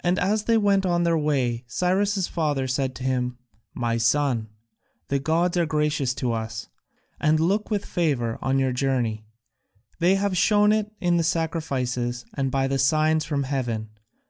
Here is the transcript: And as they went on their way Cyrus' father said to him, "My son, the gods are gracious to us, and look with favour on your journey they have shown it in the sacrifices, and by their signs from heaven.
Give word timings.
And 0.00 0.18
as 0.18 0.44
they 0.44 0.56
went 0.56 0.86
on 0.86 1.02
their 1.02 1.18
way 1.18 1.62
Cyrus' 1.66 2.26
father 2.26 2.66
said 2.66 2.94
to 2.94 3.04
him, 3.04 3.36
"My 3.74 3.98
son, 3.98 4.48
the 5.08 5.18
gods 5.18 5.58
are 5.58 5.66
gracious 5.66 6.14
to 6.14 6.32
us, 6.32 6.68
and 7.20 7.38
look 7.38 7.70
with 7.70 7.84
favour 7.84 8.38
on 8.40 8.58
your 8.58 8.72
journey 8.72 9.26
they 9.98 10.14
have 10.14 10.34
shown 10.38 10.72
it 10.72 10.90
in 10.98 11.18
the 11.18 11.24
sacrifices, 11.24 12.24
and 12.38 12.50
by 12.50 12.68
their 12.68 12.78
signs 12.78 13.26
from 13.26 13.42
heaven. 13.42 13.90